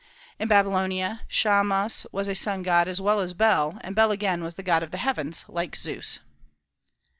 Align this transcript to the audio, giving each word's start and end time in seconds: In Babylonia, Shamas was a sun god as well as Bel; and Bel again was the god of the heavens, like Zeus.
In 0.39 0.47
Babylonia, 0.47 1.21
Shamas 1.29 2.07
was 2.11 2.27
a 2.27 2.33
sun 2.33 2.63
god 2.63 2.87
as 2.87 2.99
well 2.99 3.19
as 3.19 3.35
Bel; 3.35 3.77
and 3.81 3.95
Bel 3.95 4.09
again 4.09 4.43
was 4.43 4.55
the 4.55 4.63
god 4.63 4.81
of 4.81 4.89
the 4.89 4.97
heavens, 4.97 5.45
like 5.47 5.75
Zeus. 5.75 6.17